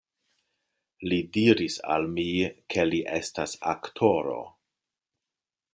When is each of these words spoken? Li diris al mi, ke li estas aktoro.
Li 1.11 1.19
diris 1.35 1.75
al 1.97 2.07
mi, 2.15 2.25
ke 2.75 2.89
li 2.91 3.03
estas 3.19 3.55
aktoro. 3.77 4.41